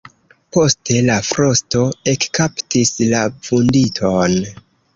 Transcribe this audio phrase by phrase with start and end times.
[0.55, 1.83] Poste la frosto
[2.15, 4.39] ekkaptis la vunditon.